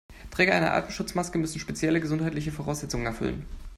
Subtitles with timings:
[0.31, 3.45] Träger einer Atemschutzmaske müssen spezielle gesundheitliche Voraussetzungen erfüllen.